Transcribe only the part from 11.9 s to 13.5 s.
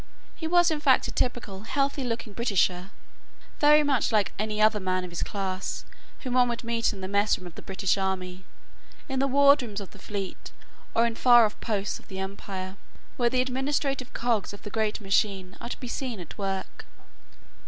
of the Empire, where the